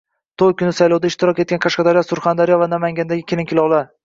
To‘y 0.41 0.53
kuni 0.61 0.71
saylovda 0.77 1.11
ishtirok 1.13 1.41
etgan 1.43 1.61
Qashqadaryo, 1.67 2.03
Surxondaryo 2.09 2.59
va 2.65 2.71
Namangandagi 2.73 3.29
kelin-kuyovlar 3.35 3.89